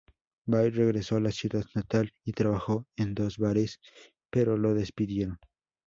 Bay 0.47 0.71
regresó 0.71 1.17
a 1.17 1.21
su 1.25 1.31
ciudad 1.31 1.63
natal 1.75 2.11
y 2.25 2.31
trabajó 2.33 2.87
en 2.95 3.13
dos 3.13 3.37
bares, 3.37 3.79
pero 4.31 4.57
lo 4.57 4.73
despidieron. 4.73 5.37